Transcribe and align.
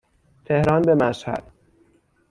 تهران 0.45 0.81
به 0.81 0.95
مشهد 0.95 1.51